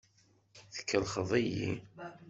[0.75, 1.71] Tkellxeḍ-iyi.